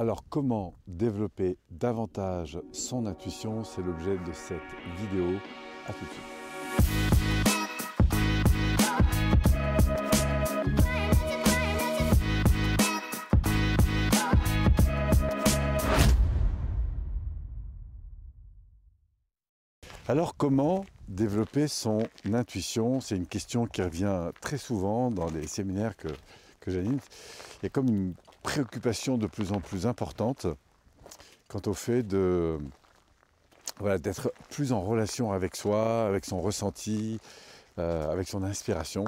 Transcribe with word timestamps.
Alors 0.00 0.22
comment 0.28 0.74
développer 0.86 1.58
davantage 1.72 2.60
son 2.70 3.04
intuition? 3.06 3.64
C'est 3.64 3.82
l'objet 3.82 4.16
de 4.16 4.32
cette 4.32 4.60
vidéo. 4.96 5.40
À 5.88 5.92
tout 5.92 6.04
de 6.04 6.10
suite. 6.10 6.22
Alors 20.06 20.36
comment 20.36 20.84
développer 21.08 21.66
son 21.66 22.04
intuition? 22.32 23.00
C'est 23.00 23.16
une 23.16 23.26
question 23.26 23.66
qui 23.66 23.82
revient 23.82 24.30
très 24.40 24.58
souvent 24.58 25.10
dans 25.10 25.28
les 25.28 25.48
séminaires 25.48 25.96
que, 25.96 26.06
que 26.60 26.70
j'anime. 26.70 27.00
Il 27.60 27.64
y 27.64 27.66
a 27.66 27.70
comme 27.70 27.88
une 27.88 28.14
préoccupation 28.42 29.18
de 29.18 29.26
plus 29.26 29.52
en 29.52 29.60
plus 29.60 29.86
importante 29.86 30.46
quant 31.48 31.62
au 31.66 31.74
fait 31.74 32.02
de 32.02 32.58
voilà, 33.78 33.98
d'être 33.98 34.32
plus 34.50 34.72
en 34.72 34.82
relation 34.82 35.32
avec 35.32 35.56
soi, 35.56 36.06
avec 36.06 36.24
son 36.24 36.40
ressenti, 36.40 37.20
euh, 37.78 38.12
avec 38.12 38.28
son 38.28 38.42
inspiration. 38.42 39.04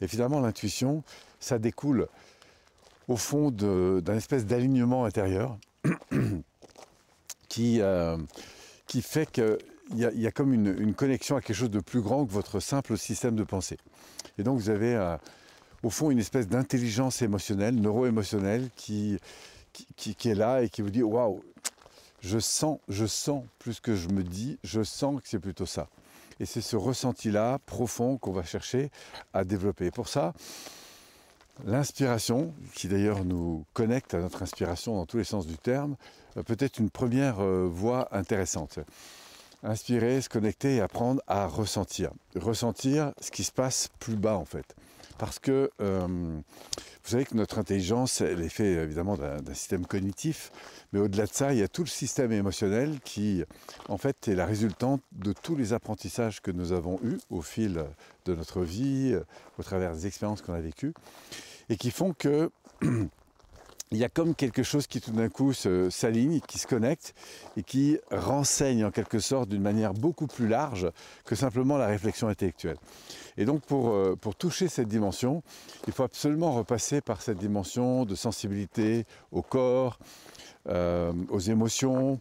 Et 0.00 0.08
finalement 0.08 0.40
l'intuition, 0.40 1.02
ça 1.40 1.58
découle 1.58 2.08
au 3.06 3.16
fond 3.16 3.50
d'un 3.50 4.16
espèce 4.16 4.46
d'alignement 4.46 5.04
intérieur 5.04 5.58
qui, 7.48 7.80
euh, 7.80 8.16
qui 8.86 9.02
fait 9.02 9.30
que 9.30 9.58
il 9.90 10.00
y, 10.00 10.26
a, 10.26 10.30
comme 10.30 10.52
une, 10.52 10.92
connexion 10.92 11.36
à 11.36 11.40
quelque 11.40 11.56
chose 11.56 11.70
de 11.70 11.80
plus 11.80 12.02
grand 12.02 12.26
que 12.26 12.30
votre 12.30 12.60
simple 12.60 12.98
système 12.98 13.36
de 13.36 13.42
pensée. 13.42 13.78
Et 14.36 14.42
donc 14.42 14.58
vous 14.58 14.68
avez 14.68 14.94
euh, 14.94 15.16
au 15.82 15.90
fond 15.90 16.10
une 16.10 16.18
espèce 16.18 16.48
d'intelligence 16.48 17.22
émotionnelle, 17.22 17.74
neuro-émotionnelle 17.74 18.68
qui, 18.76 19.18
qui, 19.96 20.28
est 20.28 20.34
là 20.34 20.62
et 20.62 20.68
qui 20.68 20.82
vous 20.82 20.90
dit 20.90 21.02
waouh, 21.02 21.42
je 22.20 22.38
sens, 22.38 22.78
je 22.88 23.06
sens 23.06 23.44
plus 23.58 23.80
que 23.80 23.94
je 23.94 24.08
me 24.08 24.22
dis, 24.22 24.58
je 24.64 24.82
sens 24.82 25.20
que 25.20 25.28
c'est 25.28 25.38
plutôt 25.38 25.66
ça. 25.66 25.88
Et 26.40 26.46
c'est 26.46 26.60
ce 26.60 26.76
ressenti-là 26.76 27.58
profond 27.66 28.16
qu'on 28.16 28.32
va 28.32 28.44
chercher 28.44 28.90
à 29.32 29.44
développer. 29.44 29.90
pour 29.90 30.08
ça, 30.08 30.34
l'inspiration, 31.64 32.54
qui 32.74 32.88
d'ailleurs 32.88 33.24
nous 33.24 33.64
connecte 33.72 34.14
à 34.14 34.20
notre 34.20 34.42
inspiration 34.42 34.94
dans 34.94 35.06
tous 35.06 35.18
les 35.18 35.24
sens 35.24 35.46
du 35.46 35.58
terme, 35.58 35.96
euh, 36.36 36.42
peut 36.42 36.56
être 36.60 36.78
une 36.78 36.90
première 36.90 37.40
euh, 37.40 37.68
voie 37.70 38.08
intéressante 38.16 38.78
inspirer, 39.62 40.20
se 40.20 40.28
connecter 40.28 40.76
et 40.76 40.80
apprendre 40.80 41.22
à 41.26 41.46
ressentir. 41.46 42.10
Ressentir 42.36 43.12
ce 43.20 43.30
qui 43.30 43.44
se 43.44 43.52
passe 43.52 43.88
plus 43.98 44.16
bas 44.16 44.36
en 44.36 44.44
fait. 44.44 44.76
Parce 45.18 45.38
que 45.38 45.70
euh, 45.80 46.06
vous 46.06 47.10
savez 47.10 47.24
que 47.24 47.34
notre 47.34 47.58
intelligence, 47.58 48.20
elle 48.20 48.40
est 48.40 48.48
faite 48.48 48.78
évidemment 48.78 49.16
d'un 49.16 49.54
système 49.54 49.86
cognitif, 49.86 50.52
mais 50.92 51.00
au-delà 51.00 51.26
de 51.26 51.32
ça, 51.32 51.52
il 51.52 51.58
y 51.58 51.62
a 51.62 51.68
tout 51.68 51.82
le 51.82 51.88
système 51.88 52.32
émotionnel 52.32 53.00
qui, 53.04 53.44
en 53.88 53.98
fait, 53.98 54.28
est 54.28 54.34
la 54.34 54.46
résultante 54.46 55.02
de 55.12 55.32
tous 55.32 55.56
les 55.56 55.72
apprentissages 55.72 56.40
que 56.40 56.50
nous 56.50 56.72
avons 56.72 57.00
eus 57.02 57.18
au 57.30 57.42
fil 57.42 57.84
de 58.26 58.34
notre 58.34 58.62
vie, 58.62 59.16
au 59.58 59.62
travers 59.62 59.92
des 59.94 60.06
expériences 60.06 60.42
qu'on 60.42 60.54
a 60.54 60.60
vécues, 60.60 60.94
et 61.68 61.76
qui 61.76 61.90
font 61.90 62.12
que 62.12 62.50
il 63.90 63.98
y 63.98 64.04
a 64.04 64.08
comme 64.08 64.34
quelque 64.34 64.62
chose 64.62 64.86
qui 64.86 65.00
tout 65.00 65.12
d'un 65.12 65.28
coup 65.28 65.52
s'aligne, 65.52 66.40
qui 66.46 66.58
se 66.58 66.66
connecte 66.66 67.14
et 67.56 67.62
qui 67.62 67.98
renseigne 68.10 68.84
en 68.84 68.90
quelque 68.90 69.18
sorte 69.18 69.48
d'une 69.48 69.62
manière 69.62 69.94
beaucoup 69.94 70.26
plus 70.26 70.48
large 70.48 70.90
que 71.24 71.34
simplement 71.34 71.78
la 71.78 71.86
réflexion 71.86 72.28
intellectuelle. 72.28 72.76
Et 73.36 73.44
donc 73.44 73.62
pour, 73.62 73.90
euh, 73.90 74.16
pour 74.20 74.34
toucher 74.34 74.68
cette 74.68 74.88
dimension, 74.88 75.42
il 75.86 75.92
faut 75.92 76.02
absolument 76.02 76.52
repasser 76.52 77.00
par 77.00 77.22
cette 77.22 77.38
dimension 77.38 78.04
de 78.04 78.14
sensibilité 78.14 79.06
au 79.32 79.42
corps, 79.42 79.98
euh, 80.68 81.12
aux 81.30 81.40
émotions, 81.40 82.20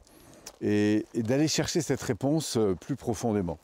et 0.62 1.06
d'aller 1.14 1.48
chercher 1.48 1.82
cette 1.82 2.02
réponse 2.02 2.58
euh, 2.58 2.76
plus 2.76 2.96
profondément. 2.96 3.60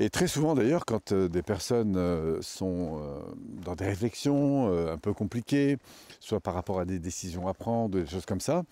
Et 0.00 0.10
très 0.10 0.28
souvent 0.28 0.54
d'ailleurs, 0.54 0.84
quand 0.84 1.10
euh, 1.10 1.28
des 1.28 1.42
personnes 1.42 1.96
euh, 1.96 2.40
sont 2.40 3.00
euh, 3.02 3.18
dans 3.64 3.74
des 3.74 3.84
réflexions 3.84 4.88
un 4.88 4.96
peu 4.96 5.12
compliquées, 5.12 5.76
soit 6.20 6.38
par 6.38 6.54
rapport 6.54 6.78
à 6.78 6.84
des 6.84 7.00
décisions 7.00 7.48
à 7.48 7.54
prendre, 7.54 7.98
des 7.98 8.06
choses 8.06 8.24
comme 8.24 8.40
ça, 8.40 8.62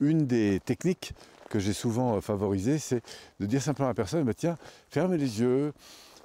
une 0.00 0.26
des 0.26 0.58
techniques 0.64 1.12
que 1.50 1.58
j'ai 1.58 1.74
souvent 1.74 2.20
favorisées, 2.20 2.78
c'est 2.78 3.02
de 3.40 3.46
dire 3.46 3.60
simplement 3.60 3.88
à 3.88 3.90
la 3.90 3.94
personne, 3.94 4.24
bah, 4.24 4.34
tiens, 4.34 4.56
ferme 4.88 5.14
les 5.14 5.40
yeux, 5.40 5.72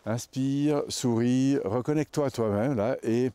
inspire, 0.05 0.83
souris, 0.87 1.57
reconnecte-toi 1.65 2.27
à 2.27 2.31
toi-même, 2.31 2.75
là, 2.75 2.95
et 3.03 3.31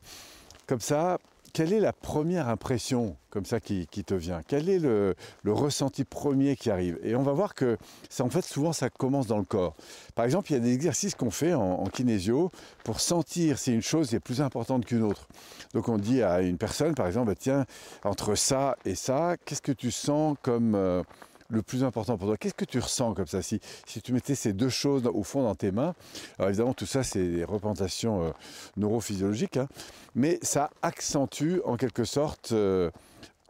comme 0.67 0.81
ça, 0.81 1.19
quelle 1.53 1.73
est 1.73 1.81
la 1.81 1.93
première 1.93 2.49
impression 2.49 3.17
comme 3.31 3.45
ça 3.45 3.61
qui, 3.61 3.87
te 3.87 4.15
vient? 4.15 4.41
Quel 4.47 4.69
est 4.69 4.79
le, 4.79 5.15
ressenti 5.47 6.05
premier 6.05 6.57
qui 6.57 6.71
arrive? 6.71 6.99
Et 7.03 7.15
on 7.15 7.23
va 7.23 7.33
voir 7.33 7.55
que 7.55 7.77
ça, 8.09 8.25
en 8.25 8.31
fait, 8.31 8.45
souvent, 8.45 8.73
ça 8.73 8.91
commence 8.91 9.27
dans 9.27 9.39
le 9.39 9.45
corps. 9.45 9.77
Par 10.15 10.25
exemple, 10.25 10.51
il 10.51 10.55
y 10.55 10.57
a 10.57 10.61
des 10.61 10.73
exercices 10.73 11.15
qu'on 11.15 11.31
fait 11.31 11.55
en, 11.55 11.85
kinésio 11.87 12.51
pour 12.85 13.01
sentir 13.01 13.59
si 13.59 13.73
une 13.73 13.83
chose 13.83 14.15
est 14.15 14.21
plus 14.21 14.41
importante 14.41 14.85
qu'une 14.85 15.03
autre. 15.03 15.29
Donc, 15.75 15.89
on 15.89 15.99
dit 15.99 16.23
à 16.23 16.41
une 16.41 16.59
personne, 16.59 16.95
par 16.95 17.07
exemple, 17.07 17.29
bah, 17.29 17.37
tiens, 17.39 17.67
entre 18.05 18.35
ça 18.35 18.77
et 18.85 18.95
ça, 18.95 19.37
qu'est-ce 19.45 19.63
que 19.63 19.73
tu 19.73 19.91
sens 19.91 20.37
comme 20.43 20.75
euh, 20.75 21.03
le 21.51 21.63
plus 21.63 21.85
important 21.85 22.17
pour 22.17 22.29
toi 22.29 22.37
Qu'est-ce 22.37 22.55
que 22.55 22.65
tu 22.65 22.79
ressens 22.79 23.15
comme 23.15 23.27
ça 23.27 23.43
si, 23.43 23.61
si 23.87 24.01
tu 24.01 24.13
mettais 24.13 24.35
ces 24.35 24.53
deux 24.53 24.69
choses 24.69 25.07
au 25.07 25.23
fond 25.23 25.43
dans 25.43 25.55
tes 25.55 25.73
mains, 25.73 25.95
alors 26.39 26.49
évidemment 26.49 26.75
tout 26.75 26.87
ça 26.87 27.03
c'est 27.03 27.27
des 27.27 27.45
représentations 27.45 28.23
euh, 28.23 28.31
neurophysiologiques, 28.77 29.57
hein, 29.57 29.69
mais 30.15 30.39
ça 30.43 30.71
accentue 30.83 31.61
en 31.65 31.77
quelque 31.77 32.05
sorte 32.05 32.53
euh, 32.53 32.91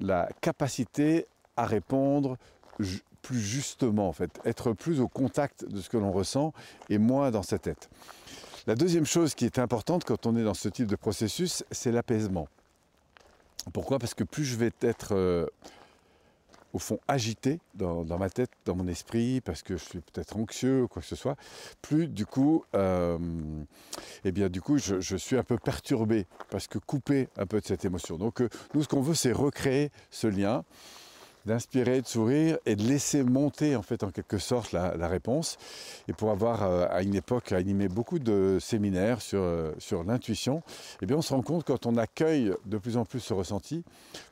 la 0.00 0.28
capacité 0.40 1.26
à 1.56 1.66
répondre 1.66 2.36
plus 3.22 3.40
justement 3.40 4.08
en 4.08 4.12
fait, 4.12 4.30
être 4.44 4.72
plus 4.72 5.00
au 5.00 5.08
contact 5.08 5.64
de 5.66 5.80
ce 5.80 5.88
que 5.88 5.98
l'on 5.98 6.12
ressent 6.12 6.52
et 6.88 6.98
moins 6.98 7.30
dans 7.30 7.42
sa 7.42 7.58
tête. 7.58 7.90
La 8.66 8.74
deuxième 8.74 9.06
chose 9.06 9.34
qui 9.34 9.44
est 9.44 9.58
importante 9.58 10.04
quand 10.04 10.26
on 10.26 10.36
est 10.36 10.44
dans 10.44 10.54
ce 10.54 10.68
type 10.68 10.86
de 10.86 10.96
processus, 10.96 11.64
c'est 11.70 11.92
l'apaisement. 11.92 12.48
Pourquoi? 13.72 13.98
Parce 13.98 14.14
que 14.14 14.24
plus 14.24 14.44
je 14.44 14.56
vais 14.56 14.70
être 14.80 15.14
euh, 15.14 15.46
au 16.72 16.78
fond 16.78 16.98
agité 17.08 17.60
dans, 17.74 18.04
ma 18.18 18.30
tête, 18.30 18.50
dans 18.64 18.74
mon 18.74 18.86
esprit, 18.86 19.40
parce 19.40 19.62
que 19.62 19.76
je 19.76 19.84
suis 19.84 20.00
peut-être 20.00 20.36
anxieux 20.36 20.82
ou 20.82 20.88
quoi 20.88 21.02
que 21.02 21.08
ce 21.08 21.16
soit, 21.16 21.36
plus 21.82 22.08
du 22.08 22.26
coup, 22.26 22.64
euh, 22.74 23.18
eh 24.24 24.32
bien 24.32 24.48
du 24.48 24.60
coup, 24.60 24.78
je, 24.78 25.16
suis 25.16 25.36
un 25.36 25.44
peu 25.44 25.58
perturbé, 25.58 26.26
parce 26.50 26.66
que 26.66 26.78
coupé 26.78 27.28
un 27.36 27.46
peu 27.46 27.60
de 27.60 27.66
cette 27.66 27.84
émotion. 27.84 28.16
Donc 28.16 28.40
euh, 28.40 28.48
nous, 28.74 28.82
ce 28.82 28.88
qu'on 28.88 29.00
veut, 29.00 29.14
c'est 29.14 29.32
recréer 29.32 29.90
ce 30.10 30.26
lien 30.26 30.64
d'inspirer, 31.46 32.00
de 32.02 32.06
sourire 32.06 32.58
et 32.66 32.76
de 32.76 32.82
laisser 32.82 33.22
monter 33.22 33.76
en 33.76 33.82
fait 33.82 34.02
en 34.02 34.10
quelque 34.10 34.38
sorte 34.38 34.72
la, 34.72 35.08
réponse. 35.08 35.56
Et 36.08 36.12
pour 36.12 36.30
avoir 36.30 36.62
euh, 36.62 36.86
à 36.90 37.02
une 37.02 37.14
époque 37.14 37.52
animé 37.52 37.88
beaucoup 37.88 38.18
de 38.18 38.58
séminaires 38.60 39.20
sur, 39.20 39.40
euh, 39.40 39.72
sur 39.78 40.04
l'intuition, 40.04 40.62
eh 41.02 41.06
bien 41.06 41.16
on 41.16 41.22
se 41.22 41.34
rend 41.34 41.42
compte 41.42 41.64
quand 41.64 41.86
on 41.86 41.96
accueille 41.96 42.52
de 42.66 42.78
plus 42.78 42.96
en 42.96 43.04
plus 43.04 43.20
ce 43.20 43.34
ressenti 43.34 43.84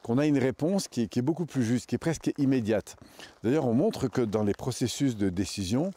qu'on 0.02 0.18
a 0.18 0.26
une 0.26 0.38
réponse 0.38 0.88
qui 0.88 1.02
est, 1.02 1.22
beaucoup 1.22 1.46
plus 1.46 1.64
juste, 1.64 1.86
qui 1.86 1.94
est 1.94 1.98
presque 1.98 2.32
immédiate. 2.38 2.96
D'ailleurs 3.42 3.66
on 3.66 3.74
montre 3.74 4.08
que 4.08 4.20
dans 4.20 4.44
les 4.44 4.54
processus 4.54 5.16
de 5.16 5.28
décision, 5.30 5.90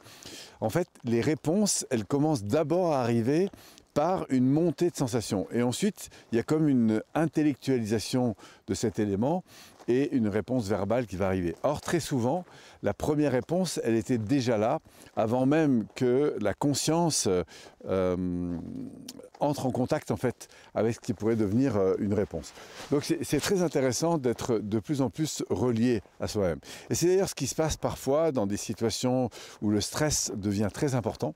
en 0.59 0.69
fait 0.69 0.87
les 1.03 1.21
réponses 1.21 1.85
elles 1.89 2.05
commencent 2.05 2.43
d'abord 2.43 2.93
à 2.93 3.01
arriver 3.01 3.49
par 3.93 4.25
une 4.29 4.47
montée 4.47 4.89
de 4.89 4.95
sensations. 4.95 5.47
Et 5.51 5.61
ensuite, 5.61 6.09
il 6.31 6.37
y 6.37 6.39
a 6.39 6.43
comme 6.43 6.67
une 6.67 7.01
intellectualisation 7.13 8.35
de 8.67 8.73
cet 8.73 8.99
élément 8.99 9.43
et 9.87 10.15
une 10.15 10.27
réponse 10.27 10.67
verbale 10.67 11.07
qui 11.07 11.15
va 11.15 11.27
arriver. 11.27 11.55
Or, 11.63 11.81
très 11.81 11.99
souvent, 11.99 12.45
la 12.83 12.93
première 12.93 13.31
réponse, 13.31 13.79
elle 13.83 13.95
était 13.95 14.17
déjà 14.17 14.57
là, 14.57 14.79
avant 15.15 15.45
même 15.45 15.85
que 15.95 16.35
la 16.39 16.53
conscience 16.53 17.27
euh, 17.87 18.57
entre 19.39 19.65
en 19.65 19.71
contact 19.71 20.11
en 20.11 20.17
fait 20.17 20.47
avec 20.75 20.95
ce 20.95 20.99
qui 20.99 21.13
pourrait 21.13 21.35
devenir 21.35 21.75
euh, 21.75 21.95
une 21.99 22.13
réponse. 22.13 22.53
Donc 22.91 23.03
c'est 23.03 23.39
très 23.39 23.63
intéressant 23.63 24.17
d'être 24.17 24.59
de 24.59 24.79
plus 24.79 25.01
en 25.01 25.09
plus 25.09 25.43
relié 25.49 26.01
à 26.19 26.27
soi-même. 26.27 26.59
Et 26.89 26.95
c'est 26.95 27.07
d'ailleurs 27.07 27.29
ce 27.29 27.35
qui 27.35 27.47
se 27.47 27.55
passe 27.55 27.75
parfois 27.75 28.31
dans 28.31 28.45
des 28.45 28.57
situations 28.57 29.29
où 29.61 29.69
le 29.69 29.81
stress 29.81 30.31
devient 30.35 30.69
très 30.71 30.95
important. 30.95 31.33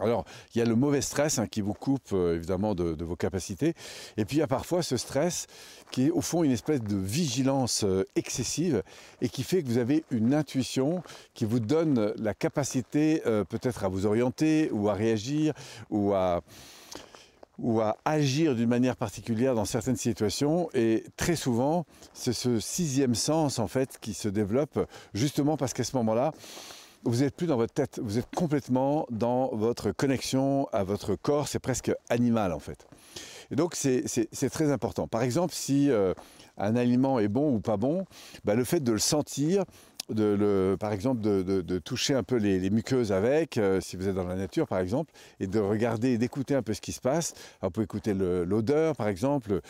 Alors, 0.00 0.24
il 0.54 0.58
y 0.58 0.62
a 0.62 0.64
le 0.64 0.76
mauvais 0.76 1.00
stress 1.00 1.38
hein, 1.38 1.46
qui 1.46 1.60
vous 1.60 1.74
coupe 1.74 2.12
euh, 2.12 2.36
évidemment 2.36 2.74
de, 2.74 3.04
vos 3.04 3.16
capacités. 3.16 3.74
Et 4.16 4.24
puis, 4.24 4.36
il 4.36 4.40
y 4.40 4.42
a 4.42 4.46
parfois 4.46 4.82
ce 4.82 4.96
stress 4.96 5.46
qui 5.90 6.06
est 6.06 6.10
au 6.10 6.20
fond 6.20 6.44
une 6.44 6.52
espèce 6.52 6.82
de 6.82 6.96
vigilance 6.96 7.84
euh, 7.84 8.04
excessive 8.14 8.82
et 9.20 9.28
qui 9.28 9.42
fait 9.42 9.62
que 9.62 9.68
vous 9.68 9.78
avez 9.78 10.04
une 10.10 10.34
intuition 10.34 11.02
qui 11.34 11.44
vous 11.44 11.60
donne 11.60 12.12
la 12.18 12.34
capacité 12.34 13.22
euh, 13.26 13.44
peut-être 13.44 13.84
à 13.84 13.88
vous 13.88 14.06
orienter 14.06 14.70
ou 14.72 14.88
à 14.88 14.94
réagir 14.94 15.54
ou 15.90 16.12
à 16.14 16.42
ou 17.58 17.80
à 17.80 17.96
agir 18.04 18.54
d'une 18.54 18.68
manière 18.68 18.96
particulière 18.96 19.56
dans 19.56 19.64
certaines 19.64 19.96
situations. 19.96 20.70
Et 20.74 21.02
très 21.16 21.34
souvent, 21.34 21.86
c'est 22.14 22.32
ce 22.32 22.60
sixième 22.60 23.16
sens 23.16 23.58
en 23.58 23.66
fait 23.66 23.98
qui 24.00 24.14
se 24.14 24.28
développe 24.28 24.78
justement 25.12 25.56
parce 25.56 25.72
qu'à 25.72 25.82
ce 25.82 25.96
moment-là, 25.96 26.32
vous 27.04 27.20
n'êtes 27.20 27.34
plus 27.34 27.46
dans 27.46 27.56
votre 27.56 27.72
tête, 27.72 28.00
vous 28.02 28.18
êtes 28.18 28.28
complètement 28.34 29.06
dans 29.10 29.54
votre 29.54 29.92
connexion 29.92 30.68
à 30.72 30.84
votre 30.84 31.14
corps, 31.14 31.48
c'est 31.48 31.58
presque 31.58 31.92
animal 32.08 32.52
en 32.52 32.58
fait. 32.58 32.86
Et 33.50 33.56
donc 33.56 33.74
c'est 33.74 34.50
très 34.50 34.70
important. 34.70 35.08
Par 35.08 35.22
exemple, 35.22 35.54
si 35.54 35.90
un 36.58 36.76
aliment 36.76 37.18
est 37.18 37.28
bon 37.28 37.54
ou 37.54 37.60
pas 37.60 37.76
bon, 37.76 38.04
bah, 38.44 38.54
le 38.54 38.64
fait 38.64 38.80
de 38.80 38.92
le 38.92 38.98
sentir, 38.98 39.64
par 40.78 40.92
exemple 40.92 41.20
de, 41.20 41.78
toucher 41.78 42.14
un 42.14 42.22
peu 42.22 42.36
les, 42.36 42.70
muqueuses 42.70 43.12
avec, 43.12 43.58
euh, 43.58 43.80
si 43.80 43.96
vous 43.96 44.08
êtes 44.08 44.14
dans 44.14 44.26
la 44.26 44.36
nature 44.36 44.66
par 44.66 44.78
exemple, 44.78 45.12
et 45.40 45.46
de 45.46 45.58
regarder 45.58 46.18
d'écouter 46.18 46.54
un 46.54 46.62
peu 46.62 46.74
ce 46.74 46.80
qui 46.80 46.92
se 46.92 47.00
passe. 47.00 47.34
vous 47.62 47.70
pouvez 47.70 47.84
écouter 47.84 48.14
l'odeur 48.14 48.96
par 48.96 49.08
exemple, 49.08 49.60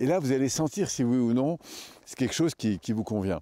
et 0.00 0.06
là 0.06 0.18
vous 0.18 0.32
allez 0.32 0.48
sentir 0.48 0.90
si 0.90 1.04
oui 1.04 1.18
ou 1.18 1.32
non 1.32 1.58
c'est 2.04 2.16
quelque 2.16 2.34
chose 2.34 2.54
qui, 2.54 2.78
vous 2.92 3.04
convient. 3.04 3.40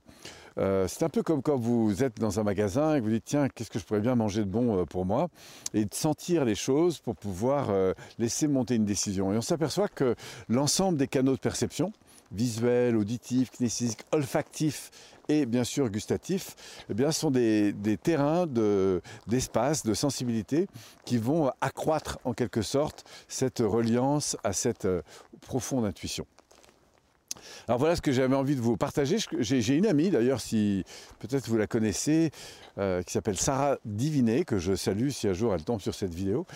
Euh, 0.58 0.88
c'est 0.88 1.04
un 1.04 1.08
peu 1.08 1.22
comme 1.22 1.42
quand 1.42 1.56
vous 1.56 2.02
êtes 2.02 2.18
dans 2.18 2.40
un 2.40 2.42
magasin 2.42 2.94
et 2.94 2.98
que 2.98 3.04
vous 3.04 3.10
dites 3.10 3.26
tiens 3.26 3.48
qu'est-ce 3.48 3.70
que 3.70 3.78
je 3.78 3.84
pourrais 3.84 4.00
bien 4.00 4.14
manger 4.14 4.40
de 4.40 4.48
bon 4.48 4.78
euh, 4.78 4.84
pour 4.84 5.04
moi? 5.04 5.28
Et 5.74 5.84
de 5.84 5.94
sentir 5.94 6.44
les 6.44 6.54
choses 6.54 6.98
pour 6.98 7.14
pouvoir 7.14 7.68
laisser 8.18 8.48
monter 8.48 8.74
une 8.74 8.86
décision. 8.86 9.32
Et 9.32 9.36
on 9.36 9.42
s'aperçoit 9.42 9.88
que 9.88 10.14
l'ensemble 10.48 10.98
des 10.98 11.06
canaux 11.06 11.34
de 11.34 11.40
perception, 11.40 11.92
visuel, 12.32 12.96
auditif, 12.96 13.50
kinesthésique, 13.50 14.04
olfactif 14.12 14.90
et 15.28 15.46
bien 15.46 15.64
sûr 15.64 15.90
gustatif, 15.90 16.54
eh 16.88 16.94
bien, 16.94 17.10
sont 17.10 17.30
des, 17.30 17.74
terrains 18.02 18.46
d'espace, 19.26 19.82
de, 19.84 19.94
sensibilité 19.94 20.68
qui 21.04 21.18
vont 21.18 21.50
accroître 21.60 22.18
en 22.24 22.32
quelque 22.32 22.62
sorte 22.62 23.04
cette 23.28 23.58
reliance 23.58 24.36
à 24.44 24.52
cette 24.52 24.84
euh, 24.84 25.02
profonde 25.40 25.84
intuition. 25.84 26.26
Alors 27.68 27.78
voilà 27.78 27.96
ce 27.96 28.02
que 28.02 28.12
j'avais 28.12 28.34
envie 28.34 28.56
de 28.56 28.60
vous 28.60 28.76
partager. 28.76 29.16
J'ai 29.38 29.74
une 29.74 29.86
amie 29.86 30.10
d'ailleurs, 30.10 30.40
si 30.40 30.84
peut-être 31.18 31.48
vous 31.48 31.56
la 31.56 31.66
connaissez, 31.66 32.30
euh, 32.78 33.02
qui 33.02 33.12
s'appelle 33.12 33.38
Sarah 33.38 33.78
Divinet, 33.84 34.44
que 34.44 34.58
je 34.58 34.74
salue 34.74 35.08
si 35.08 35.28
un 35.28 35.32
jour 35.32 35.54
elle 35.54 35.64
tombe 35.64 35.80
sur 35.80 35.94
cette 35.94 36.12
vidéo, 36.12 36.46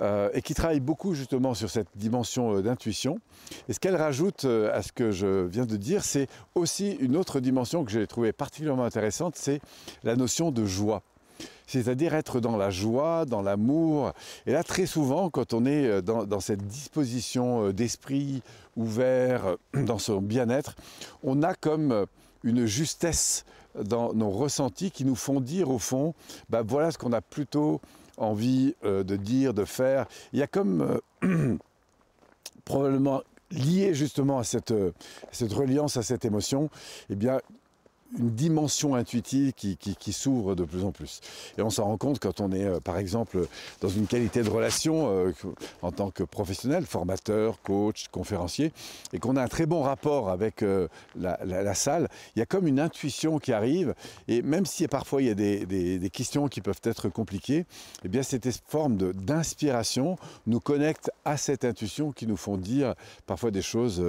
euh, 0.00 0.28
et 0.34 0.42
qui 0.42 0.54
travaille 0.54 0.80
beaucoup 0.80 1.14
justement 1.14 1.54
sur 1.54 1.70
cette 1.70 1.88
dimension 1.94 2.56
euh, 2.56 2.62
d'intuition. 2.62 3.20
Et 3.68 3.72
ce 3.72 3.80
qu'elle 3.80 3.96
rajoute 3.96 4.44
à 4.44 4.82
ce 4.82 4.92
que 4.92 5.10
je 5.10 5.46
viens 5.46 5.66
de 5.66 5.76
dire, 5.76 6.04
c'est 6.04 6.28
aussi 6.54 6.92
une 7.00 7.16
autre 7.16 7.40
dimension 7.40 7.84
que 7.84 7.90
j'ai 7.90 8.06
trouvée 8.06 8.32
particulièrement 8.32 8.84
intéressante, 8.84 9.34
c'est 9.36 9.60
la 10.02 10.16
notion 10.16 10.50
de 10.50 10.64
joie 10.64 11.02
c'est-à-dire 11.70 12.14
être 12.14 12.40
dans 12.40 12.56
la 12.56 12.70
joie, 12.70 13.24
dans 13.24 13.42
l'amour. 13.42 14.12
Et 14.46 14.52
là, 14.52 14.64
très 14.64 14.86
souvent, 14.86 15.30
quand 15.30 15.54
on 15.54 15.64
est 15.66 15.86
euh, 15.86 16.02
dans, 16.02 16.40
cette 16.40 16.66
disposition 16.66 17.66
euh, 17.66 17.72
d'esprit 17.72 18.42
ouvert, 18.76 19.46
euh, 19.46 19.84
dans 19.84 19.98
son 19.98 20.20
bien-être, 20.20 20.74
on 21.22 21.44
a 21.44 21.54
comme 21.54 22.06
une 22.42 22.66
justesse 22.66 23.44
dans 23.80 24.12
nos 24.14 24.30
ressentis 24.30 24.90
qui 24.90 25.04
nous 25.04 25.14
font 25.14 25.40
dire 25.40 25.70
au 25.70 25.78
fond, 25.78 26.14
bah, 26.48 26.62
voilà 26.66 26.90
ce 26.90 26.98
qu'on 26.98 27.12
a 27.12 27.20
plutôt 27.20 27.80
envie 28.16 28.74
de 28.82 29.16
dire, 29.16 29.54
de 29.54 29.64
faire. 29.64 30.06
Il 30.32 30.40
y 30.40 30.42
a 30.42 30.46
comme 30.46 31.00
probablement 32.64 33.22
lié 33.50 33.94
justement 33.94 34.38
à 34.38 34.44
cette, 34.44 34.74
cette 35.30 35.52
reliance, 35.52 35.96
à 35.96 36.02
cette 36.02 36.24
émotion, 36.24 36.68
eh 37.08 37.14
bien, 37.14 37.38
une 38.18 38.30
dimension 38.30 38.94
intuitive 38.94 39.52
qui, 39.52 40.12
s'ouvre 40.12 40.54
de 40.54 40.64
plus 40.64 40.84
en 40.84 40.90
plus. 40.90 41.20
Et 41.56 41.62
on 41.62 41.70
s'en 41.70 41.84
rend 41.84 41.96
compte 41.96 42.18
quand 42.18 42.40
on 42.40 42.50
est, 42.52 42.64
euh, 42.64 42.80
par 42.80 42.98
exemple, 42.98 43.46
dans 43.80 43.88
une 43.88 44.06
qualité 44.06 44.42
de 44.42 44.50
relation 44.50 45.08
euh, 45.10 45.32
en 45.82 45.92
tant 45.92 46.10
que 46.10 46.22
professionnel, 46.24 46.84
formateur, 46.86 47.60
coach, 47.62 48.08
conférencier, 48.08 48.72
et 49.12 49.18
qu'on 49.18 49.36
a 49.36 49.42
un 49.42 49.48
très 49.48 49.66
bon 49.66 49.82
rapport 49.82 50.30
avec 50.30 50.62
euh, 50.62 50.88
la, 51.16 51.74
salle, 51.74 52.08
il 52.34 52.40
y 52.40 52.42
a 52.42 52.46
comme 52.46 52.66
une 52.66 52.80
intuition 52.80 53.38
qui 53.38 53.52
arrive, 53.52 53.94
et 54.26 54.42
même 54.42 54.66
si 54.66 54.86
parfois 54.88 55.22
il 55.22 55.28
y 55.28 55.30
a 55.30 55.34
des, 55.34 56.10
questions 56.12 56.48
qui 56.48 56.60
peuvent 56.60 56.80
être 56.82 57.08
compliquées, 57.08 57.66
eh 58.04 58.08
bien 58.08 58.22
cette 58.22 58.48
forme 58.66 58.96
d'inspiration 59.12 60.18
nous 60.46 60.60
connecte 60.60 61.10
à 61.24 61.36
cette 61.36 61.64
intuition 61.64 62.10
qui 62.10 62.26
nous 62.26 62.36
font 62.36 62.56
dire 62.56 62.94
parfois 63.26 63.50
des 63.50 63.62
choses 63.62 64.02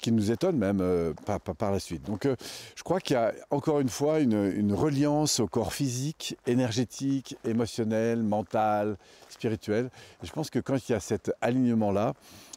qui 0.00 0.12
nous 0.12 0.30
étonnent 0.30 0.58
même 0.58 1.14
par, 1.24 1.72
la 1.72 1.80
suite. 1.80 2.04
Donc 2.04 2.28
je 2.76 2.82
crois 2.82 3.00
qu'il 3.08 3.14
y 3.14 3.18
a 3.18 3.32
encore 3.50 3.80
une 3.80 3.88
fois 3.88 4.20
une, 4.20 4.74
reliance 4.74 5.40
au 5.40 5.46
corps 5.46 5.72
physique, 5.72 6.36
énergétique, 6.46 7.38
émotionnel, 7.42 8.22
mental, 8.22 8.98
spirituel. 9.30 9.88
Et 10.22 10.26
je 10.26 10.32
pense 10.32 10.50
que 10.50 10.58
quand 10.58 10.76
il 10.86 10.92
y 10.92 10.94
a 10.94 11.00
cet 11.00 11.32
alignement-là, 11.40 12.12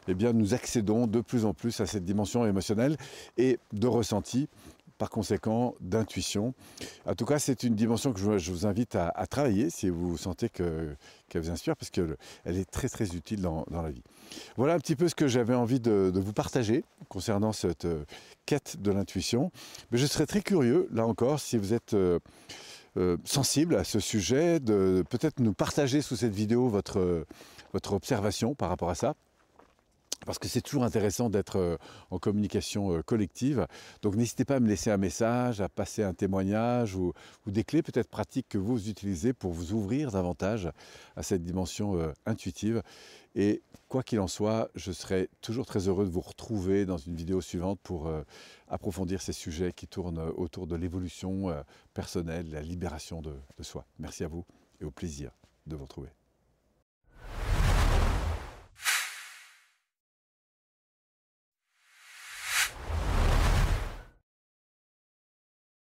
eh 0.08 0.14
bien, 0.14 0.34
nous 0.34 0.52
accédons 0.52 1.06
de 1.06 1.22
plus 1.22 1.46
en 1.46 1.54
plus 1.54 1.80
à 1.80 1.86
cette 1.86 2.04
dimension 2.04 2.44
émotionnelle 2.44 2.98
et 3.38 3.58
de 3.72 3.86
ressenti 3.86 4.50
par 5.02 5.10
conséquent 5.10 5.74
d'intuition. 5.80 6.54
En 7.06 7.16
tout 7.16 7.24
cas, 7.24 7.40
c'est 7.40 7.64
une 7.64 7.74
dimension 7.74 8.12
que 8.12 8.20
je, 8.20 8.52
vous 8.52 8.66
invite 8.66 8.94
à, 8.94 9.26
travailler 9.26 9.68
si 9.68 9.88
vous 9.88 10.16
sentez 10.16 10.48
qu'elle 10.48 10.96
vous 11.34 11.50
inspire, 11.50 11.74
parce 11.76 11.90
qu'elle 11.90 12.16
est 12.46 12.70
très 12.70 12.88
très 12.88 13.16
utile 13.16 13.40
dans, 13.40 13.64
la 13.68 13.90
vie. 13.90 14.04
Voilà 14.56 14.74
un 14.74 14.78
petit 14.78 14.94
peu 14.94 15.08
ce 15.08 15.16
que 15.16 15.26
j'avais 15.26 15.56
envie 15.56 15.80
de, 15.80 16.12
vous 16.14 16.32
partager 16.32 16.84
concernant 17.08 17.52
cette 17.52 17.84
euh, 17.84 18.04
quête 18.46 18.76
de 18.80 18.92
l'intuition. 18.92 19.50
Mais 19.90 19.98
je 19.98 20.06
serais 20.06 20.26
très 20.26 20.40
curieux, 20.40 20.88
là 20.92 21.04
encore, 21.04 21.40
si 21.40 21.58
vous 21.58 21.74
êtes... 21.74 21.94
Euh, 21.94 22.20
euh, 22.98 23.16
sensible 23.24 23.76
à 23.76 23.84
ce 23.84 24.00
sujet, 24.00 24.60
de 24.60 25.02
peut-être 25.08 25.40
nous 25.40 25.54
partager 25.54 26.02
sous 26.02 26.14
cette 26.14 26.34
vidéo 26.34 26.68
votre, 26.68 27.24
votre 27.72 27.94
observation 27.94 28.54
par 28.54 28.68
rapport 28.68 28.90
à 28.90 28.94
ça 28.94 29.14
parce 30.24 30.38
que 30.38 30.48
c'est 30.48 30.60
toujours 30.60 30.84
intéressant 30.84 31.30
d'être 31.30 31.56
euh, 31.58 31.76
en 32.10 32.18
communication 32.18 32.92
euh, 32.92 33.02
collective. 33.02 33.66
Donc 34.02 34.16
n'hésitez 34.16 34.44
pas 34.44 34.56
à 34.56 34.60
me 34.60 34.68
laisser 34.68 34.90
un 34.90 34.96
message, 34.96 35.60
à 35.60 35.68
passer 35.68 36.02
un 36.02 36.14
témoignage 36.14 36.94
ou, 36.94 37.12
des 37.46 37.64
clés 37.64 37.82
peut-être 37.82 38.08
pratiques 38.08 38.48
que 38.48 38.58
vous 38.58 38.88
utilisez 38.88 39.32
pour 39.32 39.52
vous 39.52 39.72
ouvrir 39.72 40.12
davantage 40.12 40.70
à 41.16 41.22
cette 41.22 41.42
dimension 41.42 41.98
euh, 41.98 42.12
intuitive. 42.26 42.82
Et 43.34 43.62
quoi 43.88 44.02
qu'il 44.02 44.20
en 44.20 44.28
soit, 44.28 44.70
je 44.74 44.92
serai 44.92 45.28
toujours 45.40 45.66
très 45.66 45.88
heureux 45.88 46.04
de 46.04 46.10
vous 46.10 46.20
retrouver 46.20 46.84
dans 46.84 46.98
une 46.98 47.16
vidéo 47.16 47.40
suivante 47.40 47.80
pour 47.82 48.12
approfondir 48.68 49.22
ces 49.22 49.32
sujets 49.32 49.72
qui 49.72 49.86
tournent 49.86 50.18
autour 50.36 50.66
de 50.66 50.76
l'évolution 50.76 51.50
personnelle, 51.94 52.50
la 52.50 52.60
libération 52.60 53.22
de 53.22 53.62
soi. 53.62 53.86
Merci 53.98 54.24
à 54.24 54.28
vous 54.28 54.44
et 54.82 54.84
au 54.84 54.90
plaisir 54.90 55.30
de 55.66 55.76
vous 55.76 55.84
retrouver. 55.84 56.21